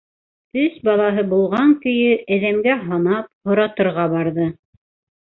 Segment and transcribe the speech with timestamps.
[0.59, 2.15] Өс балаһы булған көйө.
[2.35, 4.49] әҙәмгә һанап, һоратырға барҙы.